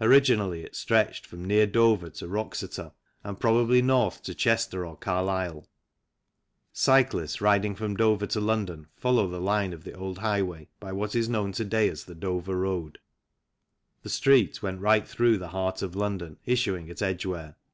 Originally, 0.00 0.62
it 0.64 0.74
stretched 0.74 1.26
from 1.26 1.44
near 1.44 1.66
Dover 1.66 2.08
to 2.08 2.26
Wroxeter 2.26 2.92
and 3.22 3.38
probably 3.38 3.82
north 3.82 4.22
to 4.22 4.34
Chester 4.34 4.86
or 4.86 4.96
Carlisle. 4.96 5.68
Cyclists 6.72 7.42
riding 7.42 7.74
from 7.74 7.94
Dover 7.94 8.26
to 8.28 8.40
London 8.40 8.86
follow 8.96 9.28
the 9.28 9.42
line 9.42 9.74
of 9.74 9.84
the 9.84 9.92
old 9.92 10.20
highway 10.20 10.68
by 10.80 10.92
what 10.92 11.14
is 11.14 11.28
known 11.28 11.52
to 11.52 11.66
day 11.66 11.90
as 11.90 12.04
the 12.04 12.14
Dover 12.14 12.56
Road; 12.56 12.96
the 14.02 14.08
Street 14.08 14.62
went 14.62 14.80
right 14.80 15.06
through 15.06 15.36
the 15.36 15.48
heart 15.48 15.82
of 15.82 15.94
London, 15.94 16.38
issuing 16.46 16.88
at 16.88 17.02
Edgware. 17.02 17.56